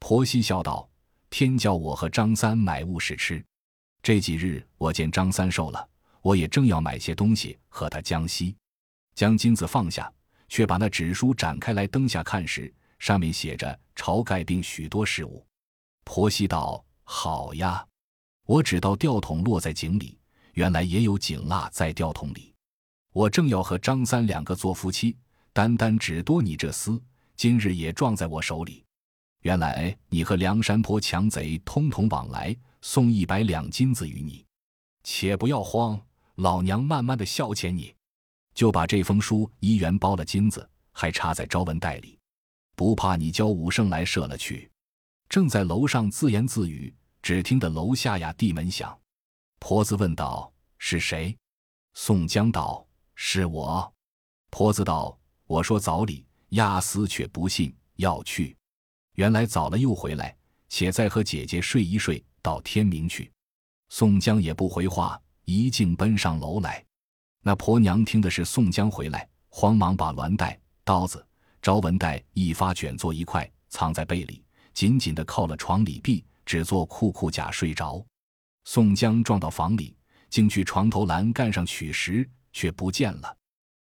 [0.00, 0.90] 婆媳笑道
[1.30, 3.44] ：“天叫我和张三买物事吃，
[4.02, 5.88] 这几日我见张三瘦了，
[6.22, 8.56] 我也正要买些东西和他将息。”
[9.14, 10.12] 将金子放下，
[10.48, 15.44] 却把那纸书展开来，灯下看时，上面写着晁盖并许多事物。
[16.04, 17.86] 婆媳道：“好呀，
[18.46, 20.16] 我只道吊桶落在井里。”
[20.54, 22.52] 原来也有井蜡在吊桶里，
[23.12, 25.16] 我正要和张三两个做夫妻，
[25.52, 27.00] 单单只多你这厮，
[27.36, 28.84] 今日也撞在我手里。
[29.42, 34.44] 原来你和梁山坡强贼通通往来，送一百两金子与你，
[35.04, 35.98] 且不要慌，
[36.40, 37.94] 老娘慢慢的孝遣你。
[38.54, 42.18] 就把这封书一元包了金子，还插在招文袋里。
[42.74, 44.70] 不怕你教武圣来射了去。”
[45.28, 48.98] 正在楼上自言自语，只听得楼下呀地门响。
[49.60, 51.36] 婆子问道：“是谁？”
[51.94, 53.92] 宋江道：“是我。”
[54.50, 58.56] 婆子道：“我说早礼，亚斯却不信，要去。
[59.14, 60.36] 原来早了又回来，
[60.68, 63.30] 且再和姐姐睡一睡，到天明去。”
[63.90, 65.20] 宋江也不回话，
[65.50, 66.84] 一径奔上楼来。
[67.42, 71.26] 那婆娘听的是宋江回来，慌忙把鸾带、刀子、
[71.60, 78.04] 招文带一发卷作一块，藏在被里，紧紧的靠了床里壁，只做裤裤甲睡着。
[78.64, 79.96] 宋江撞到房里，
[80.28, 83.36] 竟去床头栏杆上取时，却不见了。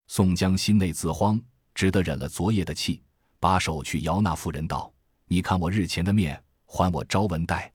[0.07, 1.39] 宋江心内自慌，
[1.73, 3.01] 只得忍了昨夜的气，
[3.39, 4.91] 把手去摇那妇人道
[5.27, 7.71] ：“你看我日前的面，还我招文带。”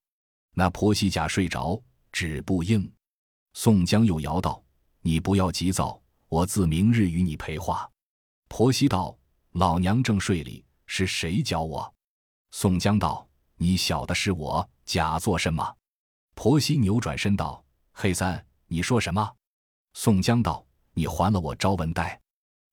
[0.53, 1.81] 那婆媳甲睡着，
[2.13, 2.91] 只不应。
[3.61, 4.63] 宋江又摇道
[5.03, 7.91] ：“你不要急躁，我自明日与你陪话。”
[8.47, 9.19] 婆媳道
[9.51, 11.93] ：“老娘正睡里，是谁教我？”
[12.53, 15.75] 宋江道：“你晓得是我，假做什么？”
[16.37, 19.29] 婆媳扭转身道：“黑三，你说什么？”
[19.93, 22.21] 宋江道：“你还了我招文袋。”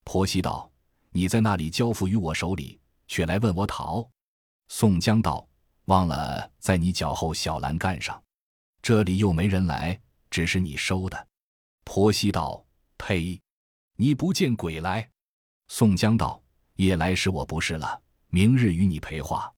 [0.05, 0.71] 婆媳道
[1.09, 4.07] ：“你在那里交付于我手里，却来问我讨。”
[4.69, 5.47] 宋江道
[5.85, 8.21] ：“忘了在你脚后小栏杆上，
[8.83, 9.99] 这里又没人来，
[10.35, 11.27] 只是你收的。”
[11.85, 12.65] 婆媳道
[12.99, 13.39] ：“呸！
[13.95, 15.09] 你不见鬼来！”
[15.69, 16.43] 宋江道
[16.75, 19.49] ：“夜来时我不是了，明日与你陪话，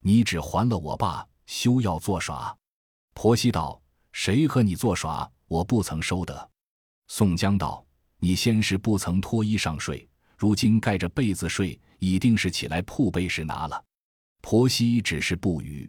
[0.00, 2.58] 你只还了我罢，休要作耍。”
[3.14, 5.30] 婆媳道：“谁和你作耍？
[5.46, 6.50] 我不曾收得。”
[7.06, 7.86] 宋江道
[8.18, 13.84] ：“你先是不曾脱衣裳睡，如今盖着被子睡，一定是起来铺被时拿了。”
[14.42, 15.88] 婆媳只是不语。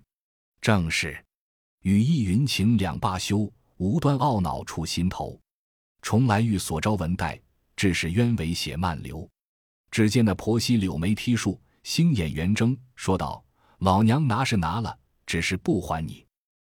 [0.61, 1.25] 正是
[1.81, 5.39] 雨意云情两罢休，无端懊恼触心头。
[6.01, 7.39] 重来欲所招文带，
[7.75, 9.27] 致使鸢尾血漫流。
[9.89, 13.43] 只见那婆媳柳眉剔竖，星眼圆睁，说道
[13.79, 16.25] ：“老娘拿是拿了，只是不还你。”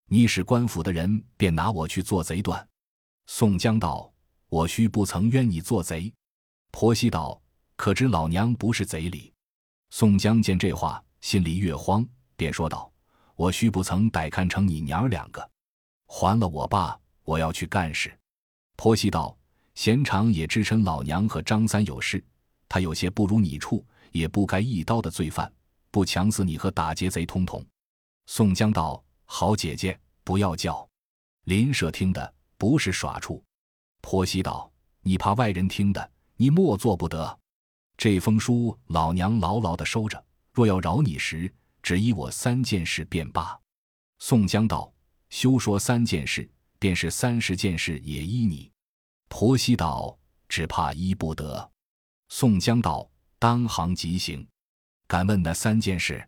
[0.09, 2.67] 你使官府的人便拿我去做贼断。
[3.27, 4.12] 宋江道
[4.49, 6.12] ：“我须不曾冤你做贼。”
[6.73, 7.41] 婆媳道
[7.77, 9.33] ：“可知老娘不是贼里？”
[9.91, 12.91] 宋江见这话，心里越慌，便说道
[13.37, 15.49] ：“我须不曾歹看成你娘儿两个，
[16.14, 18.14] 还了我爸，我要去干事。”
[18.77, 19.35] 婆媳道
[19.75, 22.22] ：“贤长也知称老娘和张三有事，
[22.68, 25.51] 他有些不如你处，也不该一刀的罪犯，
[25.90, 27.64] 不强死你和打劫贼通通。”
[28.27, 29.03] 宋江道。
[29.25, 30.87] 好姐姐，不要叫，
[31.44, 33.42] 林舍听的不是耍处。
[34.03, 34.70] 婆媳道
[35.01, 37.38] ：“你怕外人听的，你莫做不得。
[37.96, 40.22] 这封书老娘牢牢的收着，
[40.53, 41.51] 若要饶你时，
[41.83, 43.59] 只依我三件事便罢。”
[44.20, 44.92] 宋江道
[45.33, 46.47] ：“休说三件事，
[46.79, 48.71] 便是三十件事也依你。”
[49.31, 50.16] 婆媳道
[50.47, 51.73] ：“只怕依不得。”
[52.29, 54.47] 宋江道：“当行即行。
[55.09, 56.23] 敢问那三件事？”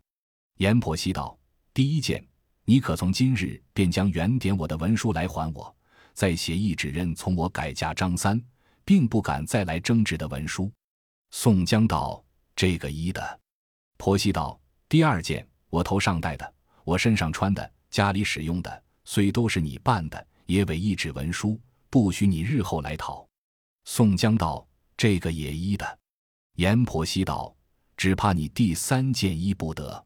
[0.57, 1.39] 阎婆惜道
[1.75, 2.27] ：“第一件。”
[2.67, 5.77] 你可从今日便将原点我的文书来还我，
[6.15, 8.43] 再写一纸认从我改嫁张三，
[8.87, 10.73] 并不敢再来争执的文书。
[11.31, 12.25] 宋江道
[12.57, 13.41] ：“这个依的。”
[13.99, 23.27] 婆媳道：“第二件，我头上戴的，我身上穿的，家里使用的，虽都是你办的，也委一纸文书，不许你日后来讨。”
[23.85, 25.99] 宋江道：“这个也依的。”
[26.57, 27.55] 阎婆惜道
[27.97, 30.05] ：“只怕你第三件依不得。”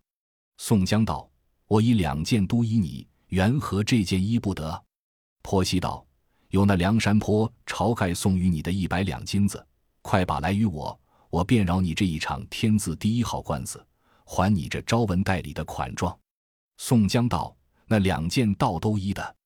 [0.58, 1.30] 宋江道。
[1.70, 4.82] 我以两件都依你，缘何这件依不得？
[5.42, 6.02] 婆媳道
[6.48, 9.62] ：“有那梁山坡晁盖送与你的一百两金子，
[10.00, 13.86] 快把来与我，我便饶你这一场天字第一号官司，
[14.24, 16.18] 还你这招文代理的款状。”
[16.78, 17.54] 宋江道
[17.88, 19.36] ：“那两件倒都依的，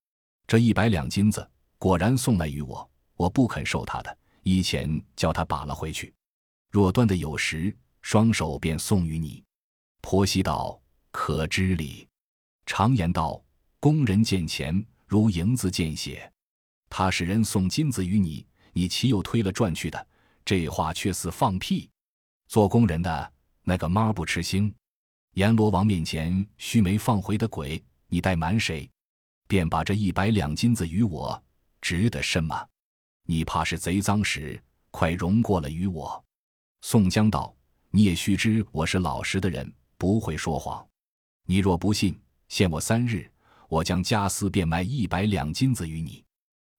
[0.46, 6.12] 这一百两金子果然送来与我，我不肯受他的，以前叫他把了回去。
[6.70, 9.42] 若端的有时，双手便送与你。”
[10.02, 10.80] 婆媳道
[11.12, 12.08] ：“可知礼？”
[12.66, 13.40] 常言道
[13.78, 16.30] ：“工人见钱如银子见血。”
[16.90, 20.06] 他使人送金子与你，你岂有推了转去的？
[20.44, 21.88] 这话却似放屁。
[22.48, 24.72] 做工人的那个妈不吃腥。
[25.34, 27.82] 阎罗王面前须没放回的鬼，
[28.12, 28.86] 你怠瞒谁？
[29.48, 31.42] 便把这一百两金子与我，
[31.80, 32.68] 值得什么？
[33.24, 36.22] 你怕是贼赃时，快容过了与我。
[36.82, 37.56] 宋江道
[37.90, 40.86] ：“你也须知我是老实的人，不会说谎。
[41.46, 42.14] 你若不信。”
[42.50, 43.26] 限我三日，
[43.66, 46.22] 我将家私变卖一百两金子与你，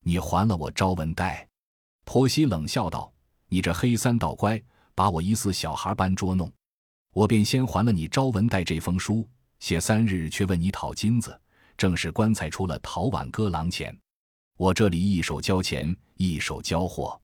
[0.02, 1.50] 你还了我招文带。
[2.06, 3.12] 婆媳冷笑道
[3.50, 4.62] ：“你这黑三道乖，
[4.94, 6.54] 把我疑似小孩般捉弄。
[7.12, 9.28] 我便先还了你招文带这封书，
[9.64, 11.40] 写三日却问你讨金子，
[11.78, 13.98] 正是棺材出了陶碗割郎钱。
[14.58, 17.18] 我这里一手交钱，一手交货，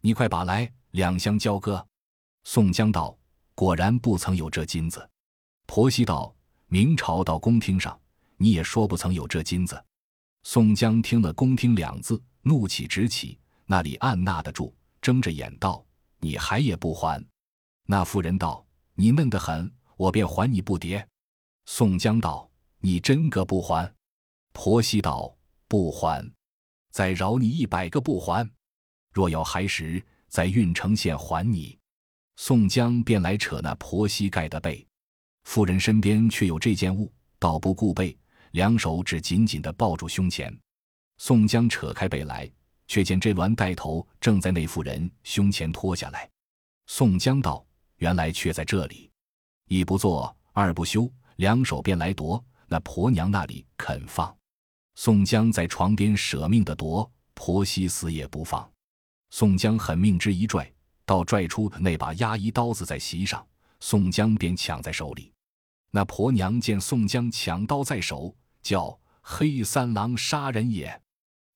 [0.00, 1.86] 你快把来，两相交割。”
[2.42, 3.16] 宋江道
[3.54, 5.08] ：“果然不曾有这金子。”
[5.66, 6.34] 婆媳道
[6.66, 7.96] ：“明朝到宫厅上，
[8.36, 9.80] 你也说不曾有这金子。”
[10.42, 15.86] 宋江听了“宫厅”两字，怒气直起，那里按捺得住，睁着眼道
[16.18, 17.24] ：“你还也不还？”
[17.86, 18.66] 那妇人道
[18.98, 21.06] ：“你嫩得很，我便还你不迭。”
[21.66, 22.48] 宋江道
[22.78, 23.92] ：“你真个不还？”
[24.54, 25.36] 婆媳道
[25.68, 26.24] ：“不还，
[26.92, 28.48] 再饶你一百个不还。
[29.12, 31.76] 若要还时，在郓城县还你。”
[32.36, 34.86] 宋江便来扯那婆媳盖的被，
[35.44, 38.16] 妇人身边却有这件物，倒不顾背，
[38.52, 40.56] 两手只紧紧地抱住胸前。
[41.18, 42.50] 宋江扯开被来，
[42.86, 46.30] 却见这鸾带头正在那妇人胸前脱下来。
[46.86, 49.10] 宋江道：“原来却在这里，
[49.66, 52.42] 一不做二不休，两手便来夺。
[52.68, 54.36] 那婆娘那里肯放？”
[54.96, 58.68] 宋江在床边舍命的夺，婆媳死也不放。
[59.30, 60.70] 宋江狠命之一拽。
[61.08, 63.46] 倒拽出那把压衣刀子在席上，
[63.78, 65.32] 宋江便抢在手里。
[65.92, 71.00] 那婆娘见宋江抢刀在手，叫黑三郎杀人也。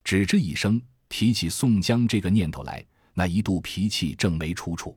[0.04, 4.96] 只这一声，提起宋江这个念头来，那一肚脾气正没出处。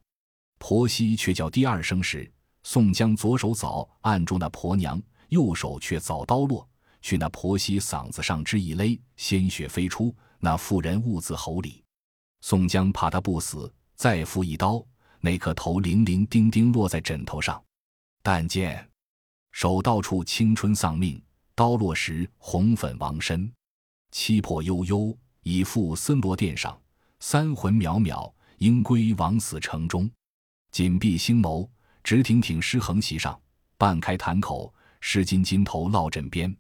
[0.59, 2.31] 婆媳却叫第二声时，
[2.64, 6.68] 宋江左手早按住那婆娘，右手却早刀落
[7.01, 11.84] 去那婆媳嗓子上之一勒，鲜血飞出，那妇人兀自吼里。
[12.41, 13.72] 宋江怕他不死。
[13.95, 14.84] 再复一刀，
[15.22, 17.64] 那颗头零零丁丁落在枕头上。
[18.24, 18.86] 但见
[19.51, 21.22] 手到处青春丧命，
[21.53, 23.49] 刀落时红粉亡身，
[24.11, 26.78] 七魄悠悠已赴森罗殿上，
[27.20, 30.09] 三魂渺渺应归枉死城中。
[30.72, 31.70] 紧闭星眸，
[32.04, 33.39] 直挺挺尸横席上，
[33.78, 36.56] 半开坛口，湿巾巾头落枕边。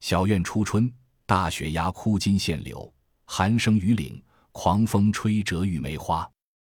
[0.00, 0.92] 小院初春，
[1.26, 2.92] 大雪压枯金线柳，
[3.26, 4.22] 寒生雨岭，
[4.52, 6.28] 狂风吹折玉梅花。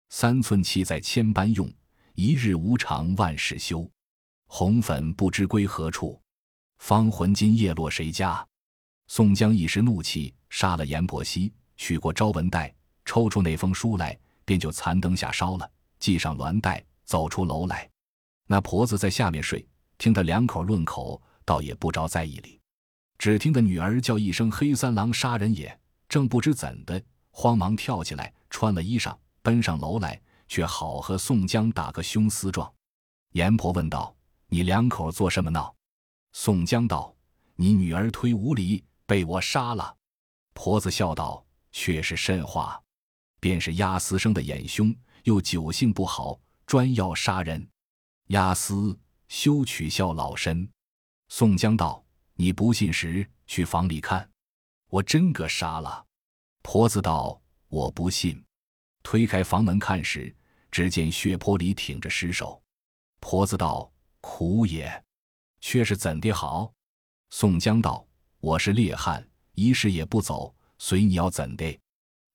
[0.08, 1.72] 三寸气在千般用，
[2.14, 3.88] 一日无常万事休。
[4.48, 6.20] 红粉不知归何处，
[6.78, 8.44] 芳魂今夜落谁家？
[9.06, 17.89] 宋江一时怒气，杀了阎婆惜，取过招文袋，抽出那封书来，便就残灯下烧了，系上鸾带，走出楼来。
[18.52, 19.64] 那婆子在下面睡，
[19.96, 22.60] 听他两口论口，倒也不着在意里。
[23.16, 25.78] 只听得女儿叫一声：“黑三郎杀人也！”
[26.10, 29.16] 正不知怎的，慌忙跳起来，穿了衣裳。
[29.40, 32.68] 奔上楼来，却好和宋江打个凶厮状。
[33.34, 34.12] 阎婆问道
[34.50, 35.72] ：“你两口做什么闹？”
[36.34, 37.14] 宋江道
[37.54, 39.94] ：“你女儿推无礼，被我杀了。”
[40.54, 42.82] 婆子笑道：“却是甚话？
[43.38, 44.92] 便是押司生的眼凶，
[45.22, 46.36] 又酒性不好，
[46.66, 47.64] 专要杀人。
[48.30, 50.68] 押司休取笑老身。”
[51.28, 52.04] 宋江道
[52.34, 54.28] ：“你不信时，去房里看，
[54.88, 56.04] 我真个杀了。”
[56.62, 58.42] 婆子道：“我不信。”
[59.02, 60.34] 推开房门看时，
[60.70, 62.60] 只见血泊里挺着尸首。
[63.18, 65.04] 婆子道：“苦也，
[65.60, 66.72] 却是怎的好？”
[67.30, 68.06] 宋江道
[68.38, 71.80] ：“我是烈汉，一世也不走，随你要怎的？”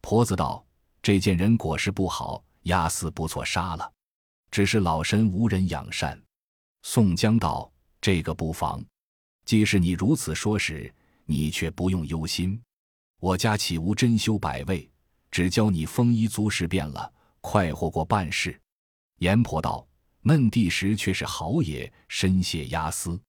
[0.01, 0.65] 婆子道
[1.01, 3.93] ：“这件人果是不好，押司不错，杀了。
[4.55, 6.17] 只是老身无人养善。”
[6.81, 8.81] 宋江道：“这个不妨。
[9.43, 10.89] 既是你如此说时，
[11.25, 12.57] 你却不用忧心。
[13.19, 14.89] 我家岂无珍馐百味？”
[15.29, 18.57] 只教你丰衣足食便了，快活过半世。
[19.17, 19.85] 阎婆道
[20.23, 23.21] ：“嫩地时却是好也，深谢押司。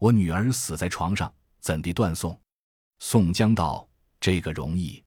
[0.00, 2.36] 我女儿死在床上，怎地断送？”
[2.98, 5.00] 宋江道：“这个容易，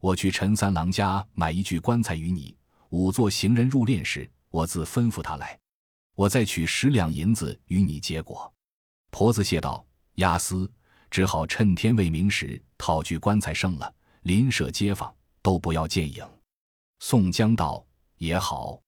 [0.00, 2.56] 我去陈三郎家买一具棺材与你。
[2.88, 5.58] 仵作行人入殓时，我自吩咐他来。
[6.14, 8.54] 我再取十两银子与你结果。”
[9.10, 9.84] 婆子谢道
[10.22, 10.70] ：“押司
[11.10, 13.92] 只好趁天未明时讨具棺材生了，
[14.22, 15.12] 邻舍街坊。”
[15.44, 16.24] 都不要见影。
[17.00, 17.84] 宋江道
[18.18, 18.80] ：“也好，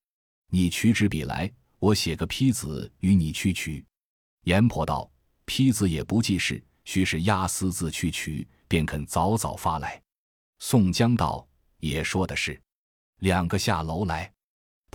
[0.50, 3.84] 你取纸笔来，我写个批子与你去取。”
[4.46, 5.10] 阎婆道
[5.46, 10.00] ：“批子也不记事，须是押司自去取，便肯早早发来。”
[10.62, 11.44] 宋江道
[11.82, 12.62] ：“也说的是。”
[13.18, 14.32] 两个下楼来，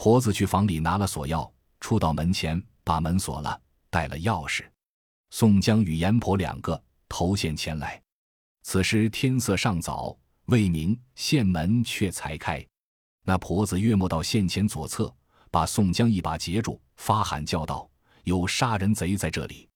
[0.02, 4.64] 婆子去房里拿了锁钥，出到门前，把门锁了，带了钥匙。
[5.30, 8.02] 宋江与阎婆两个投县前来。
[8.64, 10.18] 此时天色尚早。
[10.46, 12.66] 未明，县门却才开。
[13.26, 15.14] 那婆子约莫到县前左侧，
[15.52, 17.88] 把宋江一把截住，发喊叫道
[18.24, 19.68] ：“有杀人贼在这里！”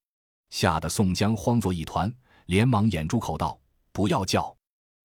[0.52, 2.10] 吓得宋江慌作一团，
[2.46, 3.60] 连忙掩住口道
[3.92, 4.56] ：“不要叫，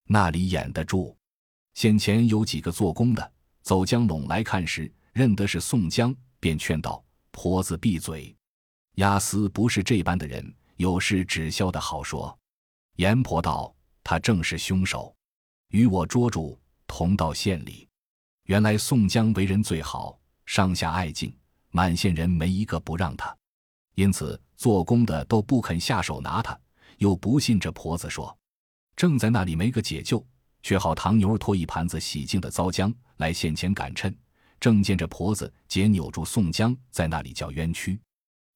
[0.03, 1.17] 那里掩得住？”
[1.73, 3.31] 县前有几个做工的，
[3.63, 7.03] 走将拢来看时，认得是宋江，便劝道
[7.33, 8.35] ：“婆子闭嘴，
[8.97, 12.37] 押司不是这般的人，有事只消的好说。”
[12.97, 15.11] 阎婆道：“他正是凶手。”
[15.73, 17.89] 与我捉住，同到县里。
[18.43, 21.35] 原来宋江为人最好，上下爱敬，
[21.71, 23.35] 满县人没一个不让他。
[23.95, 26.55] 因此做工的都不肯下手拿他，
[26.99, 28.37] 又不信这婆子说，
[28.95, 30.23] 正在那里没个解救，
[30.61, 34.15] 却好唐牛儿拖一盘子洗净的糟浆来县前赶趁，
[34.59, 37.99] 正见这婆子解扭住宋江，在那里叫冤屈。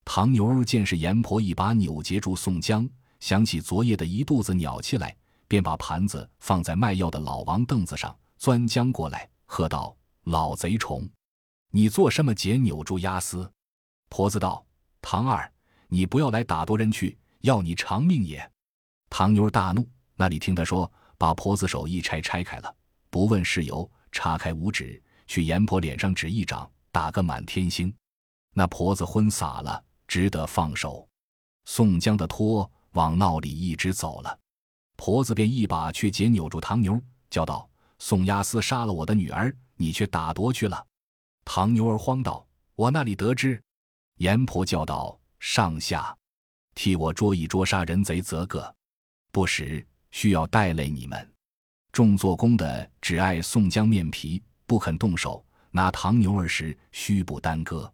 [0.04, 2.90] 唐牛儿见是阎婆一把扭结住宋江，
[3.20, 5.16] 想起昨夜的一肚子鸟气来，
[5.48, 9.96] 便把盘子放在卖药的老王凳子上，钻将过来，喝道
[10.26, 11.08] ：“老贼虫，
[11.70, 13.50] 你做什么解扭住鸭丝？”
[14.10, 14.66] 婆子道
[15.02, 15.50] ：“唐二，
[15.88, 18.52] 你不要来打夺人去，要你偿命也。”
[19.10, 22.76] 唐牛大怒，那里听他说，把婆子手一拆，拆开了，
[23.10, 27.94] 不问事由，叉开五指，去阎婆脸上指一掌，打个满天星。
[28.54, 29.82] 那婆子昏洒了。
[30.06, 31.08] 只得放手，
[31.64, 34.40] 宋江的托往闹里一直走了，
[34.98, 40.86] 婆子便一把却解扭住唐牛，叫道：“宋押司杀了我的女儿，你却打夺去了。”
[41.46, 43.58] 唐牛儿慌道：“我那里得知？”
[44.20, 46.14] 阎婆叫道：“上下，
[46.76, 48.76] 替我捉一捉杀人贼则个，
[49.32, 51.34] 不时需要带累你们。”
[51.94, 57.94] 众做工的只爱宋江面皮，不肯动手拿唐牛儿时，须不耽搁。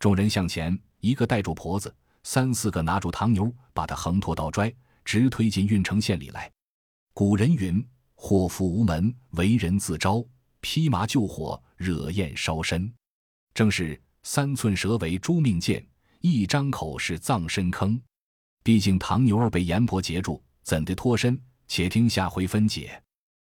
[0.00, 0.76] 众人向前。
[0.98, 1.94] 一个带住婆子，
[2.24, 6.50] 三四个拿住唐牛，把他横拖倒拽，直推进郓城县里来。
[7.14, 7.86] 古人云
[8.18, 10.26] ：“祸福无门，为人自招；
[10.60, 12.92] 披麻救火，惹焰烧身。”
[13.54, 15.86] 正是三寸舌为诛命剑，
[16.20, 17.96] 一张口是葬身坑。
[18.64, 21.40] 毕竟唐牛儿被阎婆截住，怎的脱身？
[21.68, 23.00] 且听下回分解。